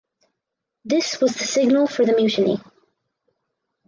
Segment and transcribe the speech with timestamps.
[0.83, 2.59] This was the signal for the mutiny.